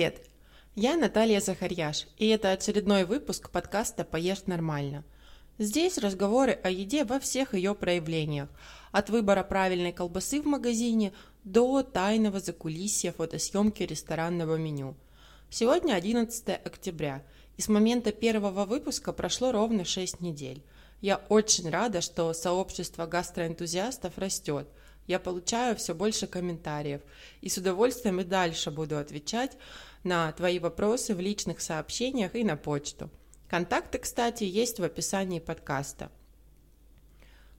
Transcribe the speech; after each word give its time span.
Привет! 0.00 0.22
Я 0.76 0.96
Наталья 0.96 1.40
Захарьяш, 1.40 2.06
и 2.16 2.26
это 2.28 2.52
очередной 2.52 3.04
выпуск 3.04 3.50
подкаста 3.50 4.02
«Поешь 4.02 4.46
нормально». 4.46 5.04
Здесь 5.58 5.98
разговоры 5.98 6.52
о 6.52 6.70
еде 6.70 7.04
во 7.04 7.20
всех 7.20 7.52
ее 7.52 7.74
проявлениях, 7.74 8.48
от 8.92 9.10
выбора 9.10 9.42
правильной 9.42 9.92
колбасы 9.92 10.40
в 10.40 10.46
магазине 10.46 11.12
до 11.44 11.82
тайного 11.82 12.40
закулисья 12.40 13.12
фотосъемки 13.12 13.82
ресторанного 13.82 14.56
меню. 14.56 14.96
Сегодня 15.50 15.92
11 15.92 16.48
октября, 16.48 17.22
и 17.58 17.60
с 17.60 17.68
момента 17.68 18.10
первого 18.10 18.64
выпуска 18.64 19.12
прошло 19.12 19.52
ровно 19.52 19.84
6 19.84 20.22
недель. 20.22 20.64
Я 21.02 21.18
очень 21.28 21.68
рада, 21.68 22.00
что 22.00 22.32
сообщество 22.32 23.04
гастроэнтузиастов 23.04 24.16
растет. 24.16 24.66
Я 25.06 25.18
получаю 25.18 25.74
все 25.74 25.92
больше 25.92 26.28
комментариев 26.28 27.00
и 27.40 27.48
с 27.48 27.56
удовольствием 27.56 28.20
и 28.20 28.24
дальше 28.24 28.70
буду 28.70 28.96
отвечать 28.96 29.56
на 30.02 30.30
твои 30.32 30.58
вопросы 30.58 31.14
в 31.14 31.20
личных 31.20 31.60
сообщениях 31.60 32.34
и 32.34 32.44
на 32.44 32.56
почту. 32.56 33.10
Контакты, 33.48 33.98
кстати, 33.98 34.44
есть 34.44 34.78
в 34.78 34.84
описании 34.84 35.40
подкаста. 35.40 36.10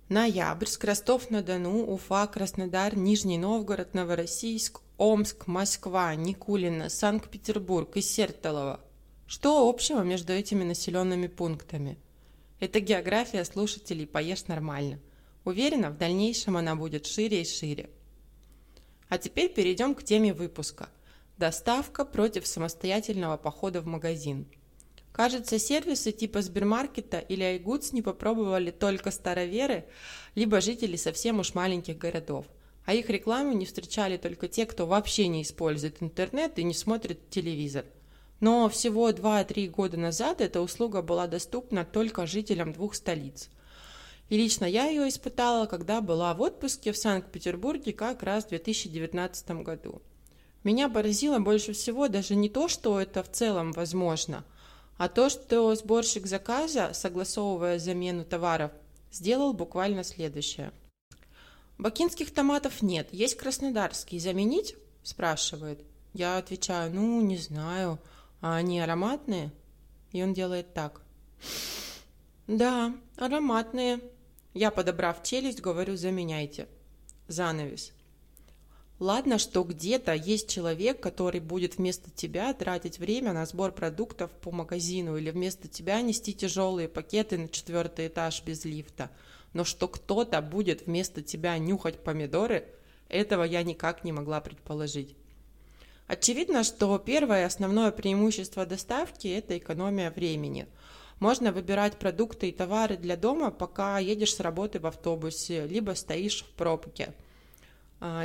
Ноябрьск, 0.10 0.84
Ростов-на-Дону, 0.84 1.86
Уфа, 1.86 2.28
Краснодар, 2.28 2.98
Нижний 2.98 3.38
Новгород, 3.38 3.94
Новороссийск, 3.94 4.82
Омск, 4.98 5.48
Москва, 5.48 6.14
Никулина, 6.16 6.90
Санкт-Петербург 6.90 7.96
и 7.96 8.02
Сертолово. 8.02 8.82
Что 9.26 9.70
общего 9.70 10.02
между 10.02 10.34
этими 10.34 10.64
населенными 10.64 11.28
пунктами? 11.28 11.98
Это 12.60 12.80
география 12.80 13.46
слушателей 13.46 14.06
«Поешь 14.06 14.48
нормально». 14.48 15.00
Уверена, 15.46 15.90
в 15.90 15.98
дальнейшем 15.98 16.58
она 16.58 16.76
будет 16.76 17.08
шире 17.08 17.42
и 17.42 17.46
шире. 17.46 17.90
А 19.10 19.18
теперь 19.18 19.54
перейдем 19.54 19.96
к 19.96 20.04
теме 20.04 20.34
выпуска. 20.34 20.90
Доставка 21.42 22.06
против 22.06 22.46
самостоятельного 22.46 23.36
похода 23.36 23.82
в 23.82 23.88
магазин– 23.88 24.46
Кажется, 25.12 25.58
сервисы 25.58 26.12
типа 26.12 26.44
Сбермаркета 26.44 27.18
или 27.18 27.44
iGoods 27.58 27.94
не 27.94 28.04
попробовали 28.04 28.70
только 28.70 29.10
староверы, 29.10 29.86
либо 30.36 30.62
жители 30.62 30.98
совсем 30.98 31.40
уж 31.40 31.56
маленьких 31.56 31.98
городов. 31.98 32.46
А 32.86 32.94
их 32.94 33.10
рекламу 33.10 33.54
не 33.54 33.66
встречали 33.66 34.18
только 34.18 34.48
те, 34.48 34.68
кто 34.68 34.86
вообще 34.86 35.28
не 35.28 35.42
использует 35.42 36.04
интернет 36.04 36.60
и 36.60 36.64
не 36.64 36.76
смотрит 36.76 37.32
телевизор. 37.32 37.86
Но 38.40 38.70
всего 38.70 39.10
2-3 39.10 39.68
года 39.68 39.98
назад 39.98 40.42
эта 40.42 40.62
услуга 40.62 41.02
была 41.02 41.26
доступна 41.26 41.86
только 41.86 42.28
жителям 42.28 42.72
двух 42.72 42.94
столиц. 42.94 43.50
И 44.30 44.38
лично 44.38 44.66
я 44.66 44.86
ее 44.86 45.10
испытала, 45.10 45.66
когда 45.66 46.02
была 46.02 46.36
в 46.36 46.42
отпуске 46.42 46.92
в 46.92 46.98
Санкт-Петербурге 46.98 47.94
как 47.94 48.22
раз 48.22 48.46
в 48.46 48.50
2019 48.50 49.50
году. 49.64 50.04
Меня 50.64 50.90
поразило 50.90 51.40
больше 51.40 51.74
всего 51.74 52.08
даже 52.08 52.36
не 52.36 52.50
то, 52.50 52.68
что 52.68 53.00
это 53.00 53.24
в 53.24 53.32
целом 53.32 53.72
возможно– 53.72 54.46
а 55.02 55.10
то, 55.10 55.30
что 55.30 55.74
сборщик 55.74 56.28
заказа, 56.28 56.94
согласовывая 56.94 57.80
замену 57.80 58.24
товаров, 58.24 58.72
сделал 59.12 59.52
буквально 59.52 60.04
следующее. 60.04 60.72
«Бакинских 61.80 62.32
томатов 62.32 62.84
нет, 62.84 63.12
есть 63.12 63.36
краснодарские. 63.36 64.22
Заменить?»– 64.22 64.76
спрашивает. 65.04 65.84
Я 66.14 66.38
отвечаю, 66.38 66.94
ну, 66.94 67.20
не 67.20 67.38
знаю, 67.38 67.98
а 68.42 68.58
они 68.58 68.80
ароматные? 68.80 69.52
И 70.12 70.22
он 70.22 70.36
делает 70.36 70.76
так. 70.76 71.02
Да, 72.46 72.94
ароматные. 73.18 74.02
Я, 74.54 74.70
подобрав 74.70 75.24
челюсть, 75.24 75.62
говорю, 75.62 75.98
заменяйте. 75.98 76.68
Занавес. 77.28 77.92
Ладно, 79.02 79.40
что 79.40 79.64
где-то 79.64 80.14
есть 80.14 80.48
человек, 80.48 81.00
который 81.00 81.40
будет 81.40 81.78
вместо 81.78 82.12
тебя 82.12 82.54
тратить 82.54 83.00
время 83.00 83.34
на 83.34 83.48
сбор 83.48 83.72
продуктов 83.72 84.30
по 84.30 84.52
магазину 84.52 85.18
или 85.18 85.32
вместо 85.32 85.68
тебя 85.68 86.00
нести 86.02 86.36
тяжелые 86.36 86.88
пакеты 86.88 87.40
на 87.40 87.50
четвертый 87.50 88.10
этаж 88.10 88.44
без 88.44 88.64
лифта. 88.64 89.10
Но 89.54 89.64
что 89.64 89.88
кто-то 89.88 90.40
будет 90.44 90.86
вместо 90.86 91.24
тебя 91.24 91.58
нюхать 91.58 92.04
помидоры, 92.04 92.68
этого 93.10 93.42
я 93.42 93.64
никак 93.64 94.04
не 94.04 94.12
могла 94.12 94.40
предположить. 94.40 95.16
Очевидно, 96.06 96.64
что 96.64 96.96
первое 97.00 97.48
основное 97.48 97.90
преимущество 97.90 98.68
доставки– 98.68 99.28
это 99.30 99.58
экономия 99.58 100.12
времени. 100.12 100.68
Можно 101.20 101.52
выбирать 101.52 101.98
продукты 101.98 102.50
и 102.50 102.52
товары 102.52 102.98
для 102.98 103.18
дома, 103.18 103.50
пока 103.50 103.98
едешь 103.98 104.36
с 104.36 104.40
работы 104.40 104.80
в 104.80 104.86
автобусе, 104.86 105.66
либо 105.66 105.96
стоишь 105.96 106.44
в 106.44 106.50
пробке– 106.52 107.16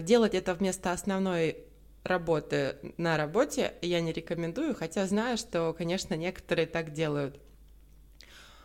делать 0.03 0.34
это 0.34 0.54
вместо 0.54 0.92
основной 0.92 1.59
работы 2.03 2.76
на 2.97 3.16
работе 3.16 3.75
я 3.82 4.00
не 4.00 4.12
рекомендую, 4.12 4.75
хотя 4.75 5.06
знаю, 5.06 5.37
что, 5.37 5.75
конечно, 5.76 6.14
некоторые 6.14 6.66
так 6.66 6.92
делают. 6.92 7.38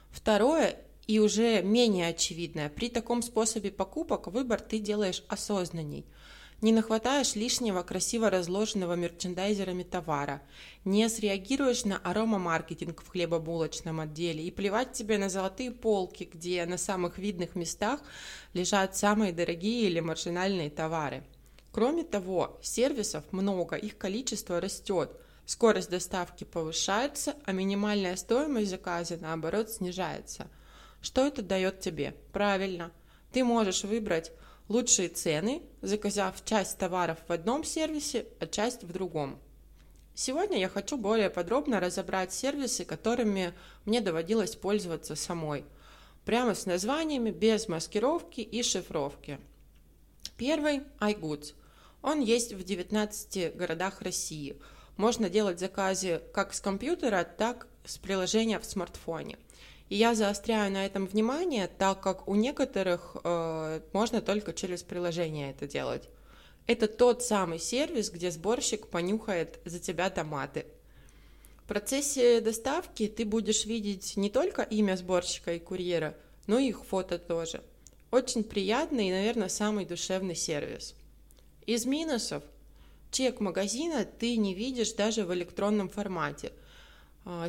Второе 0.09 0.77
и 1.07 1.19
уже 1.19 1.61
менее 1.61 2.09
очевидное. 2.09 2.69
При 2.69 2.89
таком 2.89 3.21
способе 3.21 3.71
покупок 3.71 4.27
выбор 4.27 4.61
ты 4.61 4.79
делаешь 4.79 5.23
осознанней– 5.27 6.05
не 6.61 6.71
нахватаешь 6.71 7.35
лишнего 7.35 7.81
красиво 7.81 8.29
разложенного 8.29 8.93
мерчендайзерами 8.93 9.83
товара, 9.83 10.41
не 10.85 11.09
среагируешь 11.09 11.85
на 11.85 11.97
аромамаркетинг 11.97 13.01
в 13.01 13.09
хлебобулочном 13.09 13.99
отделе 13.99 14.43
и 14.43 14.51
плевать 14.51 14.93
тебе 14.93 15.17
на 15.17 15.29
золотые 15.29 15.71
полки, 15.71 16.29
где 16.31 16.65
на 16.65 16.77
самых 16.77 17.17
видных 17.17 17.55
местах 17.55 18.01
лежат 18.53 18.95
самые 18.95 19.33
дорогие 19.33 19.89
или 19.89 19.99
маржинальные 19.99 20.69
товары. 20.69 21.23
Кроме 21.71 22.03
того, 22.03 22.59
сервисов 22.61 23.23
много, 23.31 23.75
их 23.75 23.97
количество 23.97 24.61
растет, 24.61 25.11
скорость 25.45 25.89
доставки 25.89 26.43
повышается, 26.43 27.35
а 27.45 27.53
минимальная 27.53 28.15
стоимость 28.17 28.69
заказа, 28.69 29.17
наоборот, 29.19 29.71
снижается. 29.71 30.47
Что 31.01 31.25
это 31.25 31.41
дает 31.41 31.79
тебе? 31.79 32.15
Правильно, 32.31 32.91
ты 33.31 33.43
можешь 33.43 33.83
выбрать 33.83 34.31
лучшие 34.71 35.09
цены, 35.09 35.61
заказав 35.81 36.43
часть 36.45 36.77
товаров 36.77 37.17
в 37.27 37.31
одном 37.31 37.63
сервисе, 37.63 38.25
а 38.39 38.47
часть 38.47 38.83
в 38.83 38.91
другом. 38.91 39.37
Сегодня 40.15 40.57
я 40.57 40.69
хочу 40.69 40.97
более 40.97 41.29
подробно 41.29 41.79
разобрать 41.79 42.33
сервисы, 42.33 42.85
которыми 42.85 43.53
мне 43.85 43.99
доводилось 43.99 44.55
пользоваться 44.55 45.15
самой. 45.15 45.65
Прямо 46.25 46.55
с 46.55 46.65
названиями, 46.65 47.31
без 47.31 47.67
маскировки 47.67 48.41
и 48.41 48.63
шифровки. 48.63 49.39
Первый– 50.37 50.83
iGoods. 50.99 51.53
Он 52.01 52.21
есть 52.21 52.53
в 52.53 52.63
19 52.63 53.55
городах 53.55 54.01
России. 54.01 54.57
Можно 54.95 55.29
делать 55.29 55.59
заказы 55.59 56.21
как 56.33 56.53
с 56.53 56.61
компьютера, 56.61 57.23
так 57.23 57.67
и 57.83 57.87
с 57.89 57.97
приложения 57.97 58.59
в 58.59 58.65
смартфоне– 58.65 59.37
и 59.91 59.95
я 59.97 60.15
заостряю 60.15 60.71
на 60.71 60.85
этом 60.85 61.05
внимание, 61.05 61.67
так 61.67 61.99
как 61.99 62.29
у 62.29 62.35
некоторых 62.35 63.17
э, 63.25 63.81
можно 63.91 64.21
только 64.21 64.53
через 64.53 64.83
приложение 64.83 65.51
это 65.51 65.67
делать. 65.67 66.07
Это 66.65 66.87
тот 66.87 67.23
самый 67.23 67.59
сервис, 67.59 68.09
где 68.09 68.31
сборщик 68.31 68.87
понюхает 68.87 69.59
за 69.65 69.79
тебя 69.79 70.09
томаты. 70.09 70.65
В 71.57 71.67
процессе 71.67 72.39
доставки 72.39 73.09
ты 73.09 73.25
будешь 73.25 73.65
видеть 73.65 74.15
не 74.15 74.29
только 74.29 74.61
имя 74.61 74.95
сборщика 74.95 75.55
и 75.55 75.59
курьера, 75.59 76.15
но 76.47 76.57
и 76.57 76.69
их 76.69 76.85
фото 76.85 77.19
тоже. 77.19 77.61
Очень 78.11 78.45
приятный 78.45 79.09
и, 79.09 79.11
наверное, 79.11 79.49
самый 79.49 79.83
душевный 79.83 80.35
сервис. 80.35 80.95
Из 81.65 81.85
минусов 81.85 82.43
чек 83.11 83.41
магазина 83.41 84.05
ты 84.05 84.37
не 84.37 84.53
видишь 84.53 84.93
даже 84.93 85.25
в 85.25 85.33
электронном 85.33 85.89
формате– 85.89 86.53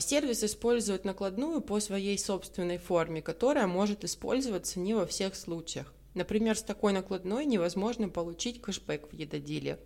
сервис 0.00 0.44
использует 0.44 1.04
накладную 1.04 1.60
по 1.60 1.80
своей 1.80 2.18
собственной 2.18 2.78
форме, 2.78 3.22
которая 3.22 3.66
может 3.66 4.04
использоваться 4.04 4.78
не 4.78 4.94
во 4.94 5.06
всех 5.06 5.34
случаях. 5.34 5.92
Например, 6.14 6.56
с 6.56 6.62
такой 6.62 6.92
накладной 6.92 7.46
невозможно 7.46 8.08
получить 8.08 8.60
кэшбэк 8.60 9.08
в 9.10 9.14
едоделе. 9.14 9.78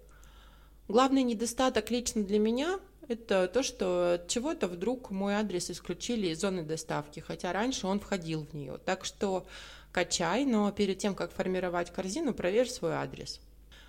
Главный 0.89 1.23
недостаток 1.23 1.91
лично 1.91 2.25
для 2.25 2.39
меня– 2.39 2.81
это 3.09 3.49
то, 3.49 3.63
что 3.63 4.15
от 4.15 4.29
чего-то 4.29 4.67
вдруг 4.67 5.11
мой 5.11 5.35
адрес 5.35 5.71
исключили 5.71 6.29
из 6.29 6.41
зоны 6.41 6.63
доставки, 6.65 7.21
хотя 7.21 7.53
раньше 7.53 7.87
он 7.87 8.01
входил 8.01 8.45
в 8.45 8.55
нее. 8.55 8.79
Так 8.85 9.05
что 9.05 9.47
качай, 9.93 10.45
но 10.45 10.71
перед 10.73 10.99
тем, 10.99 11.15
как 11.15 11.33
формировать 11.33 11.93
корзину, 11.93 12.35
проверь 12.35 12.69
свой 12.69 12.95
адрес. 12.95 13.41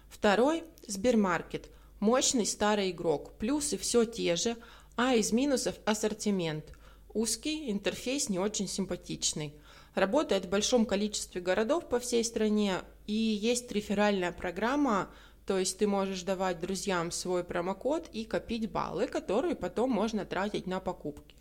Второй– 0.10 0.64
Сбермаркет. 0.88 1.70
Мощный 2.00 2.46
старый 2.46 2.92
игрок. 2.92 3.34
Плюсы 3.40 3.78
все 3.78 4.06
те 4.06 4.36
же– 4.36 4.56
а 4.98 5.14
из 5.14 5.32
минусов 5.32 5.76
ассортимент. 5.86 6.74
Узкий, 7.14 7.72
интерфейс 7.72 8.30
не 8.30 8.40
очень 8.40 8.68
симпатичный. 8.68 9.54
Работает 9.94 10.46
в 10.46 10.50
большом 10.50 10.86
количестве 10.86 11.40
городов 11.40 11.88
по 11.88 12.00
всей 12.00 12.24
стране 12.24 12.80
и 13.06 13.14
есть 13.14 13.72
реферальная 13.72 14.32
программа, 14.32 15.10
то 15.46 15.58
есть 15.58 15.78
ты 15.78 15.88
можешь 15.88 16.24
давать 16.24 16.60
друзьям 16.60 17.12
свой 17.12 17.44
промокод 17.44 18.10
и 18.12 18.26
копить 18.26 18.70
баллы, 18.72 19.08
которые 19.08 19.56
потом 19.56 19.92
можно 19.92 20.26
тратить 20.26 20.68
на 20.68 20.80
покупки. 20.80 21.36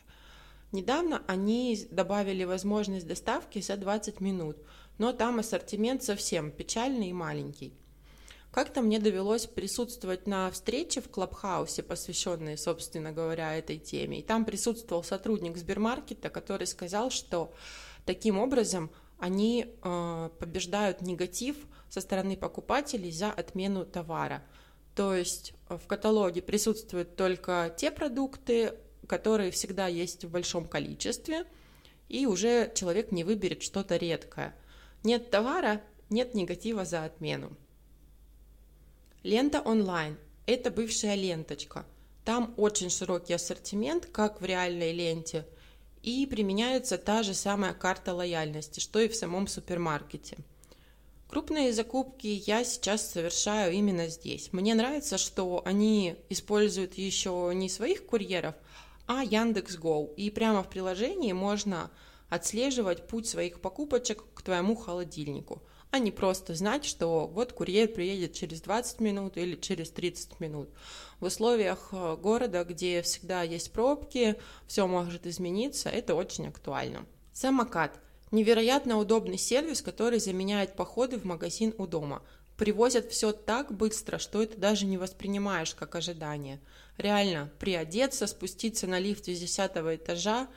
Недавно 0.70 1.22
они 1.26 1.78
добавили 1.90 2.44
возможность 2.44 3.06
доставки 3.06 3.60
за 3.60 3.76
20 3.76 4.20
минут, 4.20 4.58
но 4.98 5.12
там 5.12 5.38
ассортимент 5.38 6.02
совсем 6.02 6.50
печальный 6.50 7.08
и 7.08 7.14
маленький. 7.14 7.72
Как-то 8.56 8.80
мне 8.80 8.98
довелось 8.98 9.44
присутствовать 9.44 10.26
на 10.26 10.50
встрече 10.50 11.02
в 11.02 11.10
Клабхаусе, 11.10 11.82
посвященной, 11.82 12.56
собственно 12.56 13.12
говоря, 13.12 13.54
этой 13.54 13.76
теме. 13.76 14.20
И 14.20 14.22
там 14.22 14.46
присутствовал 14.46 15.04
сотрудник 15.04 15.58
Сбермаркета, 15.58 16.30
который 16.30 16.66
сказал, 16.66 17.10
что 17.10 17.52
таким 18.06 18.38
образом 18.38 18.90
они 19.18 19.66
э, 19.66 20.30
побеждают 20.38 21.02
негатив 21.02 21.58
со 21.90 22.00
стороны 22.00 22.34
покупателей 22.34 23.12
за 23.12 23.30
отмену 23.30 23.84
товара. 23.84 24.42
То 24.94 25.14
есть 25.14 25.52
в 25.68 25.86
каталоге 25.86 26.40
присутствуют 26.40 27.14
только 27.14 27.74
те 27.76 27.90
продукты, 27.90 28.72
которые 29.06 29.50
всегда 29.50 29.86
есть 29.86 30.24
в 30.24 30.30
большом 30.30 30.66
количестве, 30.66 31.44
и 32.08 32.24
уже 32.24 32.72
человек 32.74 33.12
не 33.12 33.22
выберет 33.22 33.62
что-то 33.62 33.98
редкое. 33.98 34.56
Нет 35.04 35.30
товара, 35.30 35.82
нет 36.08 36.32
негатива 36.32 36.86
за 36.86 37.04
отмену. 37.04 37.54
Лента 39.26 39.60
онлайн– 39.60 40.16
это 40.46 40.70
бывшая 40.70 41.16
ленточка. 41.16 41.84
Там 42.24 42.54
очень 42.56 42.90
широкий 42.90 43.32
ассортимент, 43.32 44.06
как 44.06 44.40
в 44.40 44.44
реальной 44.44 44.92
ленте, 44.92 45.44
и 46.00 46.24
применяется 46.26 46.96
та 46.96 47.24
же 47.24 47.34
самая 47.34 47.74
карта 47.74 48.14
лояльности, 48.14 48.78
что 48.78 49.00
и 49.00 49.08
в 49.08 49.16
самом 49.16 49.48
супермаркете. 49.48 50.38
Крупные 51.28 51.72
закупки 51.72 52.28
я 52.28 52.62
сейчас 52.62 53.10
совершаю 53.10 53.72
именно 53.72 54.06
здесь. 54.06 54.52
Мне 54.52 54.76
нравится, 54.76 55.18
что 55.18 55.60
они 55.64 56.14
используют 56.28 56.94
еще 56.94 57.50
не 57.52 57.68
своих 57.68 58.06
курьеров, 58.06 58.54
а 59.08 59.24
Яндекс.Гоу. 59.24 60.14
И 60.16 60.30
прямо 60.30 60.62
в 60.62 60.70
приложении 60.70 61.32
можно 61.32 61.90
отслеживать 62.28 63.08
путь 63.08 63.26
своих 63.26 63.60
покупочек 63.60 64.22
к 64.34 64.42
твоему 64.42 64.76
холодильнику, 64.76 65.64
а 65.96 65.98
не 65.98 66.10
просто 66.10 66.54
знать, 66.54 66.84
что 66.84 67.26
вот 67.26 67.52
курьер 67.52 67.88
приедет 67.88 68.34
через 68.34 68.60
20 68.60 69.00
минут 69.00 69.36
или 69.36 69.56
через 69.56 69.90
30 69.90 70.40
минут. 70.40 70.68
В 71.20 71.24
условиях 71.24 71.88
э, 71.92 72.16
города, 72.16 72.64
где 72.64 73.02
всегда 73.02 73.42
есть 73.42 73.72
пробки, 73.72 74.36
все 74.66 74.86
может 74.86 75.26
измениться, 75.26 75.88
это 75.88 76.14
очень 76.14 76.48
актуально. 76.48 77.06
Самокат– 77.32 77.98
невероятно 78.30 78.98
удобный 78.98 79.38
сервис, 79.38 79.80
который 79.80 80.20
заменяет 80.20 80.76
походы 80.76 81.18
в 81.18 81.24
магазин 81.24 81.74
у 81.78 81.86
дома– 81.86 82.22
привозят 82.56 83.12
все 83.12 83.32
так 83.32 83.72
быстро, 83.72 84.18
что 84.18 84.42
это 84.42 84.58
даже 84.58 84.86
не 84.86 84.98
воспринимаешь 84.98 85.74
как 85.74 85.94
ожидание. 85.94 86.60
Реально, 86.96 87.50
приодеться, 87.58 88.26
спуститься 88.26 88.86
на 88.86 88.98
лифте 88.98 89.34
с 89.34 89.40
десятого 89.40 89.96
этажа 89.96 90.48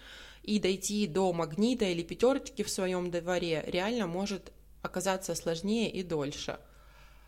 и 0.44 0.60
дойти 0.60 1.06
до 1.08 1.32
магнита 1.34 1.86
или 1.86 2.02
пятерочки 2.02 2.64
в 2.64 2.70
своем 2.70 3.12
дворе 3.12 3.64
реально 3.68 4.08
может 4.08 4.52
оказаться 4.82 5.36
сложнее 5.36 5.90
и 5.90 6.04
дольше. 6.04 6.60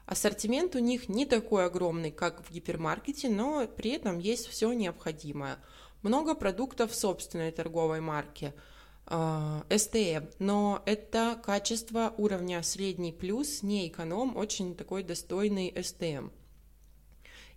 Ассортимент 0.05 0.75
у 0.75 0.79
них 0.79 1.09
не 1.09 1.25
такой 1.25 1.65
огромный, 1.65 2.11
как 2.11 2.43
в 2.43 2.51
гипермаркете, 2.51 3.29
но 3.29 3.67
при 3.67 3.91
этом 3.91 4.19
есть 4.19 4.47
все 4.47 4.73
необходимое. 4.73 5.57
Много 6.01 6.35
продуктов 6.35 6.93
собственной 6.93 7.51
торговой 7.51 8.01
марки– 8.01 8.53
э, 9.11 10.21
но 10.39 10.81
это 10.85 11.39
качество 11.43 12.13
уровня 12.17 12.63
средний 12.63 13.11
плюс, 13.11 13.63
не 13.63 13.87
эконом, 13.87 14.37
очень 14.37 14.75
такой 14.75 15.03
достойный 15.03 15.69
STM. 15.71 16.31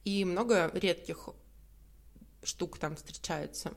И 0.05 0.25
много 0.25 0.70
редких 0.75 1.31
штук 2.43 2.79
там 2.79 2.96
встречается. 2.96 3.73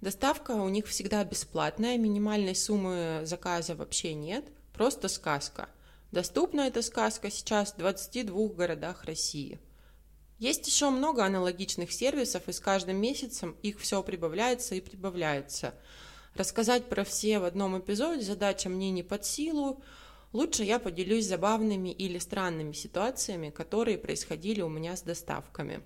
Доставка 0.00 0.52
у 0.52 0.68
них 0.68 0.86
всегда 0.86 1.24
бесплатная, 1.24 1.96
минимальной 1.96 2.54
суммы 2.54 3.22
заказа 3.24 3.74
вообще 3.74 4.14
нет, 4.14 4.44
просто 4.76 5.08
сказка. 5.08 5.68
Доступна 6.12 6.62
эта 6.62 6.82
сказка 6.82 7.30
сейчас 7.30 7.72
в 7.72 7.78
22 7.78 8.48
городах 8.48 9.04
России. 9.04 9.58
Есть 10.38 10.66
еще 10.66 10.90
много 10.90 11.24
аналогичных 11.24 11.90
сервисов, 11.90 12.48
и 12.48 12.52
с 12.52 12.60
каждым 12.60 12.96
месяцем 12.96 13.56
их 13.62 13.80
все 13.80 14.02
прибавляется 14.02 14.74
и 14.74 14.80
прибавляется– 14.80 15.74
Рассказать 16.36 16.90
про 16.90 17.02
все 17.02 17.38
в 17.38 17.44
одном 17.44 17.78
эпизоде 17.78 18.20
задача 18.20 18.68
мне 18.68 18.90
не 18.90 19.02
под 19.02 19.24
силу. 19.24 19.82
Лучше 20.34 20.64
я 20.64 20.78
поделюсь 20.78 21.24
забавными 21.24 21.88
или 21.88 22.18
странными 22.18 22.72
ситуациями, 22.72 23.48
которые 23.48 23.96
происходили 23.96 24.60
у 24.60 24.68
меня 24.68 24.96
с 24.96 25.02
доставками. 25.02 25.80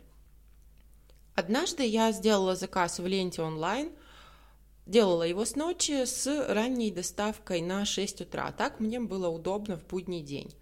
Однажды 1.37 1.87
я 1.87 2.11
сделала 2.11 2.57
заказ 2.57 2.99
в 2.99 3.07
ленте 3.07 3.43
онлайн, 3.43 3.93
делала 4.91 5.23
его 5.23 5.45
с 5.45 5.55
ночи 5.55 6.05
с 6.05 6.27
ранней 6.49 6.91
доставкой 6.91 7.63
на 7.63 7.85
6 7.85 8.23
утра. 8.23 8.53
Так 8.53 8.81
мне 8.81 8.99
было 9.01 9.29
удобно 9.29 9.77
в 9.77 9.87
будний 9.87 10.21
день. 10.21 10.53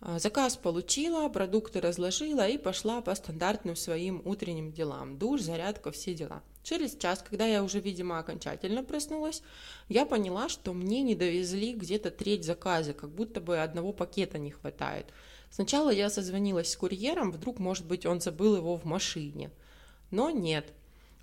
А, 0.00 0.18
заказ 0.18 0.56
получила, 0.56 1.28
продукты 1.28 1.80
разложила 1.80 2.48
и 2.48 2.56
пошла 2.56 3.02
по 3.02 3.14
стандартным 3.14 3.76
своим 3.76 4.22
утренним 4.24 4.72
делам. 4.72 5.18
Душ, 5.18 5.42
зарядка, 5.42 5.90
все 5.92 6.14
дела. 6.14 6.42
Через 6.62 6.96
час, 6.96 7.22
когда 7.22 7.46
я 7.46 7.62
уже, 7.62 7.80
видимо, 7.80 8.18
окончательно 8.18 8.82
проснулась, 8.82 9.42
я 9.88 10.06
поняла, 10.06 10.48
что 10.48 10.72
мне 10.72 11.02
не 11.02 11.14
довезли 11.14 11.74
где-то 11.74 12.10
треть 12.10 12.44
заказа, 12.44 12.94
как 12.94 13.10
будто 13.10 13.42
бы 13.42 13.58
одного 13.58 13.92
пакета 13.92 14.38
не 14.38 14.50
хватает. 14.50 15.06
Сначала 15.50 15.90
я 15.90 16.08
созвонилась 16.08 16.70
с 16.70 16.76
курьером, 16.76 17.30
вдруг, 17.30 17.58
может 17.58 17.86
быть, 17.86 18.06
он 18.06 18.20
забыл 18.20 18.56
его 18.56 18.76
в 18.76 18.84
машине. 18.84 19.50
Но 20.10 20.30
нет. 20.30 20.72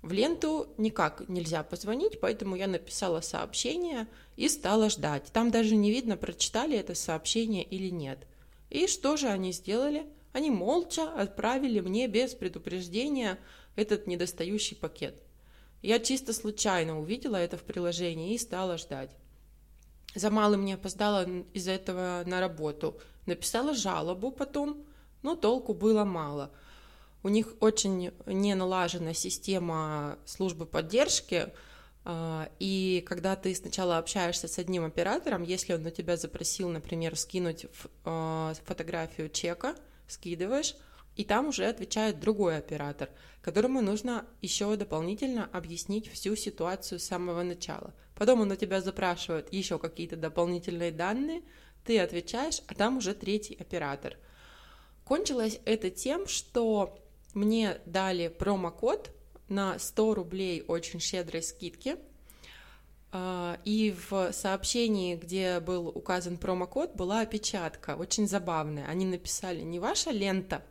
В 0.02 0.12
ленту 0.12 0.68
никак 0.78 1.28
нельзя 1.28 1.62
позвонить, 1.62 2.20
поэтому 2.20 2.54
я 2.54 2.68
написала 2.68 3.20
сообщение 3.20 4.06
и 4.36 4.48
стала 4.48 4.90
ждать. 4.90 5.30
Там 5.32 5.50
даже 5.50 5.74
не 5.74 5.90
видно, 5.90 6.16
прочитали 6.16 6.78
это 6.78 6.94
сообщение 6.94 7.64
или 7.64 7.90
нет. 7.90 8.18
И 8.70 8.86
что 8.86 9.16
же 9.16 9.28
они 9.28 9.52
сделали? 9.52 10.06
Они 10.32 10.50
молча 10.50 11.12
отправили 11.14 11.80
мне 11.80 12.06
без 12.06 12.34
предупреждения 12.34 13.38
этот 13.74 14.06
недостающий 14.06 14.76
пакет. 14.76 15.20
Я 15.82 15.98
чисто 15.98 16.32
случайно 16.32 17.00
увидела 17.00 17.36
это 17.36 17.56
в 17.56 17.62
приложении 17.62 18.34
и 18.34 18.38
стала 18.38 18.78
ждать. 18.78 19.10
За 20.14 20.30
малым 20.30 20.64
не 20.64 20.74
опоздала 20.74 21.26
из-за 21.52 21.72
этого 21.72 22.22
на 22.26 22.40
работу. 22.40 22.98
Написала 23.26 23.74
жалобу 23.74 24.30
потом, 24.30 24.84
но 25.22 25.36
толку 25.36 25.74
было 25.74 26.04
мало. 26.04 26.50
У 27.22 27.28
них 27.28 27.54
очень 27.60 28.12
не 28.26 28.54
налажена 28.54 29.12
система 29.12 30.18
службы 30.24 30.66
поддержки, 30.66 31.52
а, 32.04 32.48
и 32.58 33.04
когда 33.06 33.36
ты 33.36 33.54
сначала 33.54 33.98
общаешься 33.98 34.48
с 34.48 34.58
одним 34.58 34.84
оператором, 34.84 35.42
если 35.42 35.74
он 35.74 35.82
на 35.82 35.90
тебя 35.90 36.16
запросил, 36.16 36.68
например, 36.68 37.16
скинуть 37.16 37.66
а, 38.04 38.54
фотографию 38.64 39.28
чека, 39.28 39.74
скидываешь, 40.06 40.74
и 41.16 41.24
там 41.24 41.48
уже 41.48 41.66
отвечает 41.66 42.20
другой 42.20 42.56
оператор, 42.56 43.10
которому 43.42 43.82
нужно 43.82 44.24
еще 44.40 44.74
дополнительно 44.76 45.50
объяснить 45.52 46.10
всю 46.10 46.36
ситуацию 46.36 47.00
с 47.00 47.04
самого 47.04 47.42
начала. 47.42 47.92
Потом 48.14 48.40
он 48.40 48.52
у 48.52 48.56
тебя 48.56 48.80
запрашивает 48.80 49.52
еще 49.52 49.78
какие-то 49.78 50.16
дополнительные 50.16 50.92
данные, 50.92 51.42
ты 51.84 51.98
отвечаешь, 51.98 52.62
а 52.68 52.74
там 52.74 52.98
уже 52.98 53.14
третий 53.14 53.56
оператор. 53.58 54.16
Кончилось 55.04 55.58
это 55.64 55.90
тем, 55.90 56.28
что 56.28 56.98
мне 57.34 57.80
дали 57.86 58.28
промокод 58.28 59.10
на 59.48 59.78
100 59.78 60.14
рублей 60.14 60.64
очень 60.66 61.00
щедрой 61.00 61.42
скидки. 61.42 61.96
А, 63.10 63.58
и 63.64 63.94
в 64.10 64.32
сообщении, 64.32 65.16
где 65.16 65.60
был 65.60 65.88
указан 65.88 66.36
промокод, 66.36 66.94
была 66.94 67.20
опечатка, 67.20 67.96
очень 67.96 68.28
забавная. 68.28 68.86
Они 68.86 69.06
написали 69.06 69.62
не 69.62 69.78
ваша 69.78 70.10
лента, 70.10 70.62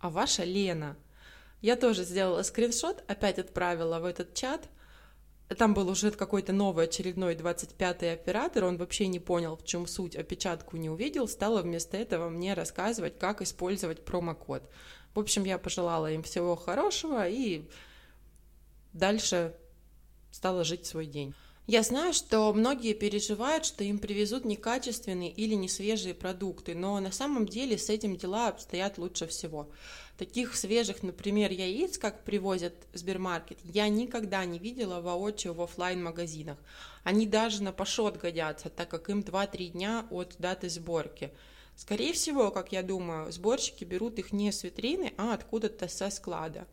а 0.00 0.10
ваша 0.10 0.44
Лена. 0.44 0.96
Я 1.60 1.76
тоже 1.76 2.04
сделала 2.04 2.42
скриншот, 2.42 3.02
опять 3.06 3.38
отправила 3.38 3.98
в 3.98 4.04
этот 4.04 4.34
чат. 4.34 4.68
Там 5.48 5.74
был 5.74 5.88
уже 5.90 6.10
какой-то 6.10 6.52
новый 6.52 6.86
очередной 6.86 7.34
25-й 7.34 8.12
оператор, 8.12 8.64
он 8.64 8.78
вообще 8.78 9.06
не 9.06 9.20
понял, 9.20 9.56
в 9.56 9.64
чем 9.64 9.86
суть, 9.86 10.16
опечатку 10.16 10.76
не 10.78 10.88
увидел, 10.88 11.28
стала 11.28 11.60
вместо 11.60 11.96
этого 11.98 12.30
мне 12.30 12.54
рассказывать, 12.54 13.18
как 13.18 13.42
использовать 13.42 14.04
промокод. 14.04 14.68
В 15.14 15.20
общем, 15.20 15.44
я 15.44 15.58
пожелала 15.58 16.10
им 16.10 16.22
всего 16.22 16.56
хорошего 16.56 17.28
и 17.28 17.68
дальше 18.94 19.54
стала 20.30 20.64
жить 20.64 20.86
свой 20.86 21.06
день. 21.06 21.34
Я 21.66 21.82
знаю, 21.82 22.12
что 22.12 22.52
многие 22.52 22.92
переживают, 22.92 23.64
что 23.64 23.84
им 23.84 23.98
привезут 23.98 24.44
некачественные 24.44 25.30
или 25.30 25.54
несвежие 25.54 26.12
продукты, 26.12 26.74
но 26.74 27.00
на 27.00 27.10
самом 27.10 27.48
деле 27.48 27.78
с 27.78 27.88
этим 27.88 28.18
дела 28.18 28.48
обстоят 28.48 28.98
лучше 28.98 29.26
всего. 29.26 29.70
Таких 30.18 30.56
свежих, 30.56 31.02
например, 31.02 31.50
яиц, 31.50 31.96
как 31.96 32.22
привозят 32.22 32.74
в 32.92 32.98
Сбермаркет, 32.98 33.58
я 33.64 33.88
никогда 33.88 34.44
не 34.44 34.58
видела 34.58 35.00
воочию 35.00 35.54
в 35.54 35.62
офлайн 35.62 36.04
магазинах 36.04 36.58
Они 37.02 37.26
даже 37.26 37.62
на 37.62 37.72
пашот 37.72 38.18
годятся, 38.18 38.68
так 38.68 38.90
как 38.90 39.08
им 39.08 39.20
2-3 39.20 39.68
дня 39.68 40.06
от 40.10 40.36
даты 40.38 40.68
сборки. 40.68 41.32
Скорее 41.76 42.12
всего, 42.12 42.50
как 42.50 42.72
я 42.72 42.82
думаю, 42.82 43.32
сборщики 43.32 43.84
берут 43.84 44.18
их 44.18 44.32
не 44.32 44.52
с 44.52 44.64
витрины, 44.64 45.14
а 45.16 45.32
откуда-то 45.32 45.88
со 45.88 46.10
склада. 46.10 46.66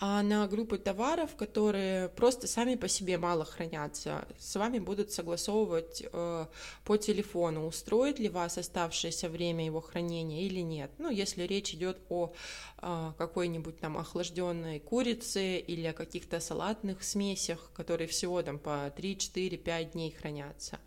А 0.00 0.22
на 0.22 0.46
группы 0.46 0.78
товаров, 0.78 1.34
которые 1.34 2.08
просто 2.10 2.46
сами 2.46 2.76
по 2.76 2.86
себе 2.86 3.18
мало 3.18 3.44
хранятся, 3.44 4.26
с 4.38 4.54
вами 4.54 4.78
будут 4.78 5.10
согласовывать 5.10 6.04
э, 6.04 6.46
по 6.84 6.96
телефону, 6.96 7.66
устроит 7.66 8.20
ли 8.20 8.28
вас 8.28 8.58
оставшееся 8.58 9.28
время 9.28 9.64
его 9.64 9.80
хранения 9.80 10.42
или 10.42 10.60
нет. 10.60 10.90
Ну, 10.98 11.10
если 11.10 11.42
речь 11.42 11.74
идет 11.74 11.98
о 12.10 12.32
э, 12.80 13.12
какой-нибудь 13.18 13.80
там 13.80 13.98
охлажденной 13.98 14.78
курице 14.78 15.58
или 15.58 15.86
о 15.86 15.92
каких-то 15.92 16.38
салатных 16.38 17.02
смесях, 17.02 17.70
которые 17.74 18.06
всего 18.06 18.40
там 18.42 18.60
по 18.60 18.92
3, 18.96 19.18
4, 19.18 19.56
5 19.56 19.92
дней 19.92 20.12
хранятся. 20.12 20.78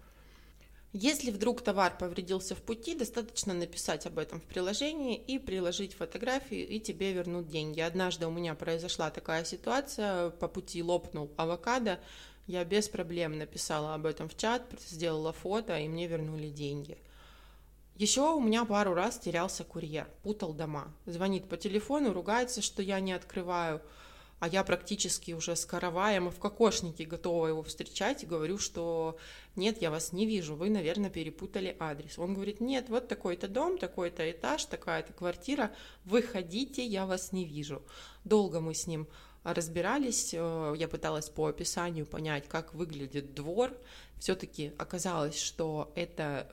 Если 0.94 1.32
вдруг 1.32 1.62
товар 1.62 1.98
повредился 1.98 2.54
в 2.54 2.62
пути, 2.62 2.96
достаточно 2.96 3.54
написать 3.54 4.06
об 4.06 4.20
этом 4.20 4.42
в 4.42 4.44
приложении 4.44 5.16
и 5.16 5.40
приложить 5.40 5.94
фотографию, 5.94 6.68
и 6.68 6.82
тебе 6.82 7.14
вернут 7.14 7.48
деньги. 7.48 7.80
Однажды 7.80 8.28
у 8.28 8.32
меня 8.32 8.56
произошла 8.56 9.10
такая 9.10 9.46
ситуация, 9.46 10.32
по 10.32 10.50
пути 10.50 10.84
лопнул 10.84 11.32
авокадо, 11.38 12.00
я 12.46 12.66
без 12.66 12.90
проблем 12.90 13.38
написала 13.38 13.94
об 13.94 14.06
этом 14.06 14.28
в 14.28 14.36
чат, 14.36 14.64
сделала 14.90 15.32
фото, 15.32 15.78
и 15.78 15.88
мне 15.88 16.08
вернули 16.08 16.50
деньги. 16.50 16.98
Еще 17.96 18.34
у 18.34 18.42
меня 18.42 18.66
пару 18.66 18.94
раз 18.94 19.18
терялся 19.20 19.64
курьер, 19.64 20.10
путал 20.24 20.54
дома. 20.54 20.92
Звонит 21.06 21.48
по 21.48 21.56
телефону, 21.56 22.12
ругается, 22.12 22.62
что 22.62 22.82
я 22.82 23.00
не 23.00 23.14
открываю 23.14 23.82
а 24.42 24.48
я 24.48 24.64
практически 24.64 25.34
уже 25.34 25.56
с 25.56 25.68
караваем 25.68 26.28
и 26.28 26.32
в 26.32 26.40
кокошнике 26.40 27.06
готова 27.06 27.46
его 27.46 27.62
встречать 27.62 28.24
и 28.24 28.26
говорю, 28.26 28.58
что 28.58 29.20
нет, 29.56 29.80
я 29.84 29.92
вас 29.92 30.14
не 30.14 30.26
вижу, 30.26 30.56
вы, 30.56 30.72
наверное, 30.72 31.12
перепутали 31.12 31.78
адрес. 31.80 32.18
Он 32.18 32.34
говорит, 32.34 32.60
нет, 32.60 32.90
вот 32.90 33.08
такой-то 33.08 33.48
дом, 33.48 33.78
такой-то 33.78 34.30
этаж, 34.32 34.66
такая-то 34.66 35.14
квартира, 35.14 35.72
выходите, 36.06 36.84
я 36.84 37.06
вас 37.06 37.32
не 37.32 37.46
вижу. 37.46 37.84
Долго 38.24 38.62
мы 38.62 38.74
с 38.74 38.88
ним 38.88 39.08
разбирались, 39.44 40.34
э, 40.34 40.74
я 40.76 40.88
пыталась 40.88 41.30
по 41.30 41.46
описанию 41.46 42.08
понять, 42.08 42.48
как 42.48 42.74
выглядит 42.74 43.36
двор. 43.36 43.78
Все-таки 44.18 44.74
оказалось, 44.80 45.40
что 45.40 45.92
это 45.94 46.52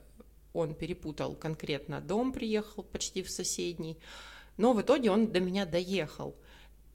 он 0.53 0.75
перепутал 0.75 1.33
конкретно 1.33 2.01
дом, 2.01 2.33
приехал 2.33 2.83
почти 2.83 3.23
в 3.23 3.31
соседний, 3.31 3.97
но 4.57 4.73
в 4.73 4.81
итоге 4.83 5.09
он 5.09 5.31
до 5.31 5.39
меня 5.39 5.65
доехал– 5.65 6.35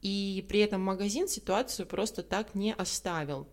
и 0.04 0.44
при 0.46 0.60
этом 0.60 0.82
магазин 0.82 1.26
ситуацию 1.26 1.86
просто 1.86 2.22
так 2.22 2.54
не 2.54 2.74
оставил. 2.74 3.48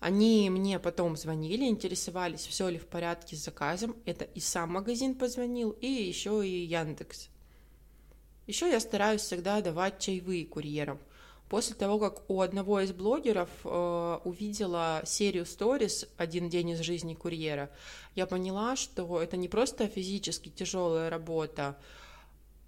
Они 0.00 0.50
мне 0.50 0.80
потом 0.80 1.16
звонили, 1.16 1.64
интересовались, 1.64 2.44
все 2.46 2.68
ли 2.68 2.78
в 2.78 2.86
порядке 2.86 3.36
с 3.36 3.44
заказом. 3.44 3.96
Это 4.04 4.24
и 4.24 4.40
сам 4.40 4.72
магазин 4.72 5.14
позвонил, 5.14 5.70
и 5.70 5.86
еще 5.86 6.46
и 6.46 6.64
Яндекс. 6.64 7.28
Еще 8.48 8.68
я 8.68 8.80
стараюсь 8.80 9.22
всегда 9.22 9.60
давать 9.60 10.00
чаевые 10.00 10.44
курьерам. 10.46 10.98
После 11.48 11.76
того, 11.76 12.00
как 12.00 12.28
у 12.28 12.40
одного 12.40 12.80
из 12.80 12.92
блогеров 12.92 13.48
э, 13.62 14.18
увидела 14.24 15.02
серию 15.06 15.46
сторис 15.46 16.08
«Один 16.16 16.48
день 16.48 16.70
из 16.70 16.80
жизни 16.80 17.14
курьера», 17.14 17.70
я 18.16 18.26
поняла, 18.26 18.74
что 18.74 19.22
это 19.22 19.36
не 19.36 19.48
просто 19.48 19.86
физически 19.86 20.48
тяжелая 20.48 21.08
работа, 21.08 21.78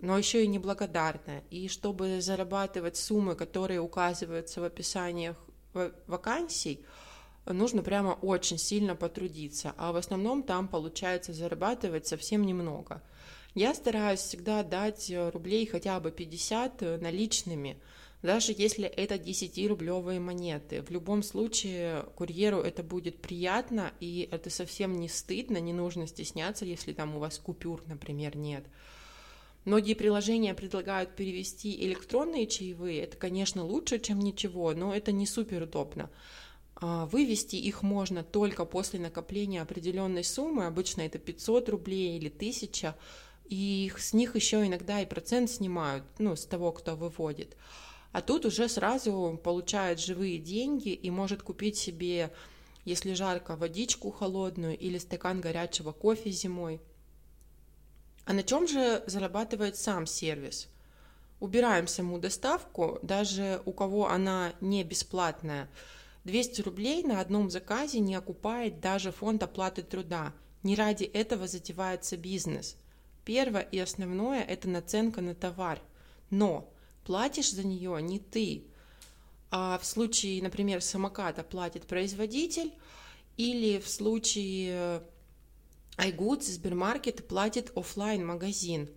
но 0.00 0.16
еще 0.16 0.44
и 0.44 0.48
неблагодарная. 0.48 1.44
И 1.50 1.68
чтобы 1.68 2.20
зарабатывать 2.20 2.96
суммы, 2.96 3.34
которые 3.34 3.80
указываются 3.80 4.60
в 4.60 4.64
описаниях 4.64 5.36
вакансий, 6.06 6.84
нужно 7.46 7.82
прямо 7.82 8.18
очень 8.22 8.58
сильно 8.58 8.94
потрудиться, 8.94 9.74
а 9.76 9.92
в 9.92 9.96
основном 9.96 10.42
там 10.42 10.68
получается 10.68 11.32
зарабатывать 11.32 12.06
совсем 12.06 12.44
немного. 12.44 13.02
Я 13.54 13.74
стараюсь 13.74 14.20
всегда 14.20 14.62
дать 14.62 15.10
э, 15.10 15.30
рублей 15.30 15.66
хотя 15.66 15.98
бы 16.00 16.12
50 16.12 16.82
э, 16.82 16.98
наличными, 16.98 17.80
даже 18.22 18.54
если 18.56 18.84
это 18.86 19.14
10-рублевые 19.14 20.20
монеты. 20.20 20.82
В 20.82 20.90
любом 20.90 21.22
случае 21.22 22.04
курьеру 22.14 22.60
это 22.60 22.82
будет 22.82 23.20
приятно, 23.20 23.92
и 24.00 24.28
это 24.30 24.50
совсем 24.50 25.00
не 25.00 25.08
стыдно, 25.08 25.58
не 25.58 25.72
нужно 25.72 26.06
стесняться, 26.06 26.64
если 26.64 26.92
там 26.92 27.16
у 27.16 27.20
вас 27.20 27.38
купюр, 27.38 27.82
например, 27.86 28.36
нет. 28.36 28.64
Многие 29.68 29.92
приложения 29.92 30.54
предлагают 30.54 31.14
перевести 31.14 31.84
электронные 31.84 32.46
чаевые. 32.46 33.02
Это, 33.02 33.18
конечно, 33.18 33.66
лучше, 33.66 33.98
чем 33.98 34.18
ничего, 34.18 34.72
но 34.72 34.94
это 34.94 35.12
не 35.12 35.26
супер 35.26 35.64
удобно. 35.64 36.08
А, 36.76 37.04
вывести 37.04 37.56
их 37.56 37.82
можно 37.82 38.24
только 38.24 38.64
после 38.64 38.98
накопления 38.98 39.60
определенной 39.60 40.24
суммы, 40.24 40.64
обычно 40.64 41.02
это 41.02 41.18
500 41.18 41.68
рублей 41.68 42.16
или 42.16 42.30
1000, 42.30 42.94
и 43.44 43.92
с 43.98 44.14
них 44.14 44.36
еще 44.36 44.66
иногда 44.66 45.02
и 45.02 45.06
процент 45.06 45.50
снимают, 45.50 46.04
ну, 46.18 46.34
с 46.34 46.46
того, 46.46 46.72
кто 46.72 46.96
выводит. 46.96 47.54
А 48.12 48.22
тут 48.22 48.46
уже 48.46 48.70
сразу 48.70 49.38
получает 49.44 50.00
живые 50.00 50.38
деньги 50.38 50.94
и 50.94 51.10
может 51.10 51.42
купить 51.42 51.76
себе, 51.76 52.32
если 52.86 53.12
жарко, 53.12 53.54
водичку 53.54 54.12
холодную 54.12 54.78
или 54.78 54.96
стакан 54.96 55.42
горячего 55.42 55.92
кофе 55.92 56.30
зимой. 56.30 56.80
А 58.28 58.34
на 58.34 58.42
чем 58.42 58.68
же 58.68 59.02
зарабатывает 59.06 59.78
сам 59.78 60.04
сервис? 60.04 60.68
Убираем 61.40 61.86
саму 61.88 62.18
доставку, 62.18 62.98
даже 63.00 63.62
у 63.64 63.72
кого 63.72 64.10
она 64.10 64.52
не 64.60 64.84
бесплатная. 64.84 65.66
200 66.24 66.60
рублей 66.60 67.02
на 67.04 67.22
одном 67.22 67.48
заказе 67.48 68.00
не 68.00 68.14
окупает 68.14 68.80
даже 68.80 69.12
фонд 69.12 69.42
оплаты 69.44 69.82
труда. 69.82 70.34
Не 70.62 70.74
ради 70.76 71.04
этого 71.04 71.48
затевается 71.48 72.18
бизнес. 72.18 72.76
Первое 73.24 73.62
и 73.62 73.78
основное– 73.78 74.42
это 74.44 74.68
наценка 74.68 75.22
на 75.22 75.34
товар. 75.34 75.80
Но 76.28 76.70
платишь 77.04 77.52
за 77.52 77.66
нее 77.66 77.98
не 78.02 78.18
ты. 78.18 78.64
А 79.50 79.78
в 79.78 79.86
случае, 79.86 80.42
например, 80.42 80.82
самоката 80.82 81.42
платит 81.42 81.86
производитель, 81.86 82.74
или 83.38 83.80
в 83.80 83.88
случае 83.88 85.02
iGoods, 85.98 86.44
Сбермаркет 86.44 87.28
платит 87.28 87.76
офлайн 87.76 88.24
магазин 88.24 88.88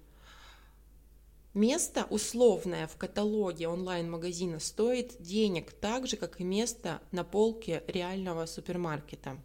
Место 1.54 2.06
условное 2.10 2.88
в 2.88 2.96
каталоге 2.96 3.68
онлайн-магазина 3.68 4.60
стоит 4.60 5.22
денег 5.22 5.74
так 5.74 6.08
же, 6.08 6.16
как 6.16 6.40
и 6.40 6.46
место 6.46 7.02
на 7.12 7.26
полке 7.26 7.84
реального 7.88 8.46
супермаркета. 8.46 9.38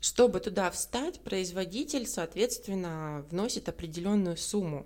Чтобы 0.00 0.40
туда 0.40 0.68
встать, 0.72 1.20
производитель, 1.20 2.08
соответственно, 2.08 3.24
вносит 3.30 3.68
определенную 3.68 4.36
сумму. 4.36 4.84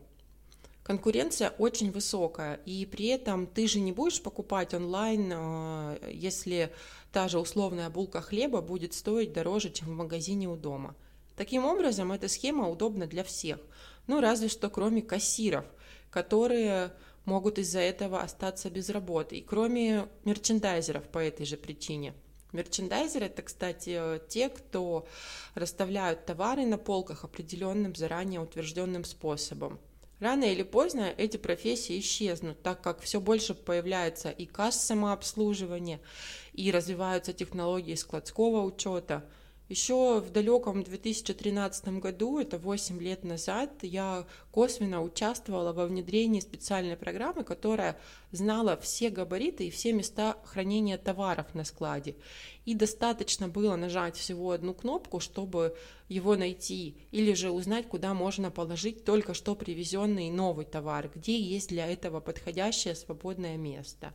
Конкуренция 0.83 1.51
очень 1.57 1.91
высокая, 1.91 2.57
и 2.67 2.85
при 2.85 3.07
этом 3.07 3.47
ты 3.47 3.67
же 3.67 3.81
не 3.81 3.93
будешь 3.93 4.23
покупать 4.23 4.75
онлайн, 4.75 5.33
э, 5.33 6.11
если 6.13 6.71
та 7.13 7.29
же 7.29 7.39
условная 7.39 7.89
булка 7.89 8.21
хлеба 8.21 8.61
будет 8.61 8.93
стоить 8.93 9.33
дороже, 9.33 9.71
чем 9.71 9.89
в 9.89 9.93
магазине 9.93 10.49
у 10.51 10.57
дома– 10.57 10.95
Таким 11.41 11.65
образом, 11.65 12.13
эта 12.13 12.29
схема 12.29 12.69
удобна 12.69 13.07
для 13.07 13.25
всех, 13.25 13.61
ну 14.07 14.21
разве 14.21 14.49
что 14.49 14.69
кроме 14.69 15.01
кассиров, 15.01 15.65
которые 16.11 16.93
могут 17.25 17.59
из-за 17.59 17.79
этого 17.79 18.21
остаться 18.21 18.69
без 18.69 18.91
работы, 18.91 19.37
и 19.37 19.41
кроме 19.41 20.07
мерчендайзеров 20.27 21.09
по 21.09 21.19
этой 21.19 21.47
же 21.47 21.57
причине. 21.57 22.13
Мерчендайзеры– 22.53 23.25
это, 23.27 23.41
кстати, 23.41 24.21
те, 24.29 24.51
кто 24.51 25.09
расставляют 25.55 26.27
товары 26.27 26.67
на 26.67 26.77
полках 26.77 27.25
определенным 27.25 27.95
заранее 27.95 28.41
утвержденным 28.43 29.05
способом. 29.05 29.81
Рано 30.19 30.45
или 30.45 30.63
поздно 30.63 31.11
эти 31.17 31.39
профессии 31.39 31.99
исчезнут, 32.01 32.63
так 32.63 32.83
как 32.83 33.01
все 33.01 33.19
больше 33.19 33.55
появляется 33.55 34.29
и 34.29 34.45
касс 34.45 34.79
самообслуживания, 34.79 36.01
и 36.53 36.71
развиваются 36.71 37.33
технологии 37.33 37.95
складского 37.95 38.63
учета– 38.63 39.25
еще 39.71 40.21
в 40.21 40.33
далеком 40.33 40.83
2013 40.83 42.01
году, 42.01 42.41
это 42.41 42.59
8 42.59 43.01
лет 43.01 43.23
назад, 43.23 43.71
я 43.83 44.27
косвенно 44.51 45.01
участвовала 45.01 45.73
во 45.73 45.87
внедрении 45.87 46.41
специальной 46.41 46.97
программы, 46.97 47.45
которая 47.45 47.97
знала 48.33 48.77
все 48.77 49.11
габариты 49.11 49.69
и 49.69 49.71
все 49.71 49.93
места 49.93 50.37
хранения 50.45 50.99
товаров 50.99 51.55
на 51.55 51.65
складе. 51.65 52.17
И 52.65 52.75
достаточно 52.75 53.47
было 53.47 53.77
нажать 53.77 54.17
всего 54.17 54.51
одну 54.51 54.75
кнопку, 54.75 55.21
чтобы 55.21 55.77
его 56.09 56.35
найти, 56.35 56.97
или 57.13 57.33
же 57.35 57.53
узнать, 57.53 57.87
куда 57.87 58.13
можно 58.13 58.51
положить 58.51 59.05
только 59.05 59.35
что 59.35 59.55
привезенный 59.55 60.31
новый 60.31 60.65
товар, 60.65 61.09
где 61.15 61.41
есть 61.41 61.69
для 61.69 61.87
этого 61.87 62.19
подходящее 62.19 62.97
свободное 62.97 63.57
место. 63.57 64.13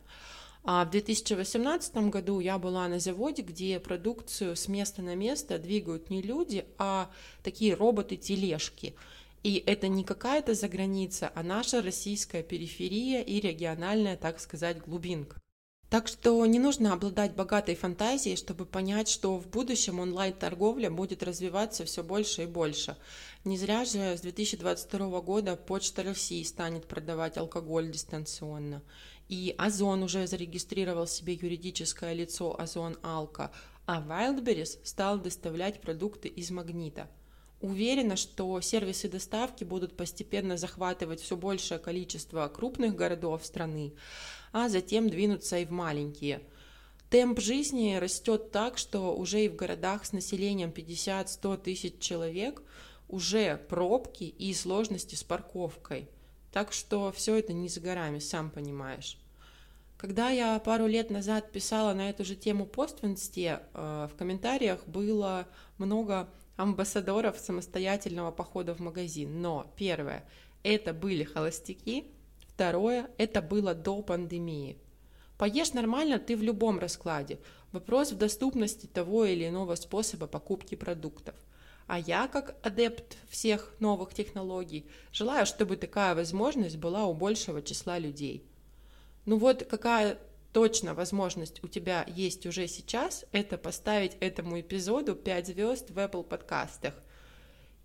А 0.68 0.84
в 0.84 0.90
2018 0.90 1.94
году 2.10 2.40
я 2.40 2.58
была 2.58 2.88
на 2.88 2.98
заводе, 2.98 3.42
где 3.42 3.78
продукцию 3.78 4.56
с 4.56 4.66
места 4.66 5.00
на 5.00 5.14
место 5.14 5.60
двигают 5.60 6.10
не 6.10 6.22
люди, 6.22 6.66
а 6.76 7.08
такие 7.44 7.74
роботы-тележки. 7.74 8.96
И 9.44 9.62
это 9.64 9.86
не 9.86 10.02
какая-то 10.02 10.54
заграница, 10.54 11.30
а 11.36 11.44
наша 11.44 11.82
российская 11.82 12.42
периферия 12.42 13.22
и 13.22 13.38
региональная, 13.38 14.16
так 14.16 14.40
сказать, 14.40 14.84
глубинка. 14.84 15.40
Так 15.88 16.08
что 16.08 16.44
не 16.46 16.58
нужно 16.58 16.92
обладать 16.92 17.36
богатой 17.36 17.76
фантазией, 17.76 18.34
чтобы 18.34 18.66
понять, 18.66 19.08
что 19.08 19.38
в 19.38 19.46
будущем 19.46 20.00
онлайн-торговля 20.00 20.90
будет 20.90 21.22
развиваться 21.22 21.84
все 21.84 22.02
больше 22.02 22.42
и 22.42 22.46
больше. 22.46 22.96
Не 23.44 23.56
зря 23.56 23.84
же 23.84 24.16
с 24.16 24.20
2022 24.22 25.20
года 25.20 25.54
Почта 25.54 26.02
России 26.02 26.42
станет 26.42 26.86
продавать 26.86 27.38
алкоголь 27.38 27.88
дистанционно. 27.88 28.82
И 29.28 29.54
Озон 29.58 30.02
уже 30.02 30.26
зарегистрировал 30.26 31.06
себе 31.06 31.34
юридическое 31.34 32.12
лицо 32.12 32.58
Озон 32.58 32.96
Алка, 33.02 33.50
а 33.86 34.00
Wildberries 34.00 34.78
стал 34.84 35.18
доставлять 35.18 35.80
продукты 35.80 36.28
из 36.28 36.50
магнита. 36.50 37.08
Уверена, 37.60 38.16
что 38.16 38.60
сервисы 38.60 39.08
доставки 39.08 39.64
будут 39.64 39.96
постепенно 39.96 40.56
захватывать 40.56 41.20
все 41.20 41.36
большее 41.36 41.78
количество 41.78 42.46
крупных 42.48 42.94
городов 42.94 43.44
страны, 43.44 43.94
а 44.52 44.68
затем 44.68 45.08
двинуться 45.08 45.58
и 45.58 45.64
в 45.64 45.70
маленькие. 45.70 46.42
Темп 47.08 47.40
жизни 47.40 47.96
растет 47.96 48.50
так, 48.50 48.78
что 48.78 49.16
уже 49.16 49.44
и 49.44 49.48
в 49.48 49.56
городах 49.56 50.04
с 50.04 50.12
населением 50.12 50.70
50-100 50.70 51.56
тысяч 51.62 51.98
человек 51.98 52.62
уже 53.08 53.56
пробки 53.68 54.24
и 54.24 54.52
сложности 54.52 55.14
с 55.14 55.22
парковкой. 55.22 56.08
Так 56.56 56.72
что 56.72 57.12
все 57.12 57.36
это 57.36 57.52
не 57.52 57.68
за 57.68 57.82
горами, 57.82 58.18
сам 58.18 58.48
понимаешь. 58.48 59.18
Когда 59.98 60.30
я 60.30 60.58
пару 60.58 60.86
лет 60.86 61.10
назад 61.10 61.52
писала 61.52 61.92
на 61.92 62.08
эту 62.08 62.24
же 62.24 62.34
тему 62.34 62.64
пост 62.64 63.02
в 63.02 63.06
инсте, 63.06 63.60
э, 63.74 64.08
в 64.10 64.16
комментариях 64.16 64.86
было 64.86 65.46
много 65.76 66.30
амбассадоров 66.56 67.38
самостоятельного 67.38 68.30
похода 68.30 68.74
в 68.74 68.78
магазин. 68.78 69.42
Но 69.42 69.70
первое, 69.76 70.24
это 70.62 70.94
были 70.94 71.24
холостяки, 71.24 72.06
второе, 72.48 73.10
это 73.18 73.42
было 73.42 73.74
до 73.74 74.00
пандемии. 74.00 74.78
Поешь 75.36 75.74
нормально 75.74 76.18
ты 76.18 76.38
в 76.38 76.42
любом 76.42 76.78
раскладе. 76.78 77.38
Вопрос 77.70 78.12
в 78.12 78.16
доступности 78.16 78.86
того 78.86 79.26
или 79.26 79.46
иного 79.46 79.74
способа 79.74 80.26
покупки 80.26 80.74
продуктов. 80.74 81.34
А 81.86 82.00
я, 82.00 82.26
как 82.26 82.56
адепт 82.66 83.16
всех 83.28 83.72
новых 83.78 84.12
технологий, 84.12 84.86
желаю, 85.12 85.46
чтобы 85.46 85.76
такая 85.76 86.16
возможность 86.16 86.76
была 86.78 87.06
у 87.06 87.14
большего 87.14 87.62
числа 87.62 87.98
людей. 87.98 88.44
Ну 89.24 89.38
вот 89.38 89.64
какая 89.64 90.18
точно 90.52 90.94
возможность 90.94 91.62
у 91.62 91.68
тебя 91.68 92.04
есть 92.08 92.44
уже 92.44 92.66
сейчас, 92.66 93.24
это 93.30 93.56
поставить 93.56 94.16
этому 94.18 94.60
эпизоду 94.60 95.14
5 95.14 95.46
звезд 95.46 95.90
в 95.90 95.98
Apple 95.98 96.24
подкастах 96.24 96.94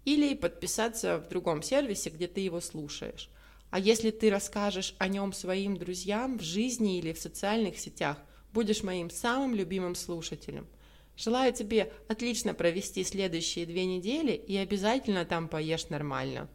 или 0.03 0.33
подписаться 0.33 1.19
в 1.19 1.27
другом 1.27 1.61
сервисе, 1.61 2.09
где 2.09 2.27
ты 2.27 2.41
его 2.41 2.59
слушаешь. 2.59 3.29
А 3.69 3.77
если 3.77 4.09
ты 4.09 4.31
расскажешь 4.31 4.95
о 4.97 5.07
нем 5.07 5.31
своим 5.31 5.77
друзьям 5.77 6.39
в 6.39 6.41
жизни 6.41 6.97
или 6.97 7.13
в 7.13 7.19
социальных 7.19 7.77
сетях, 7.77 8.17
будешь 8.51 8.81
моим 8.81 9.11
самым 9.11 9.53
любимым 9.53 9.93
слушателем– 9.93 10.65
Желаю 11.21 11.53
тебе 11.53 11.93
отлично 12.07 12.55
провести 12.55 13.03
следующие 13.03 13.67
две 13.67 13.85
недели 13.85 14.31
и 14.31 14.57
обязательно 14.57 15.23
там 15.23 15.49
поешь 15.49 15.89
нормально. 15.89 16.49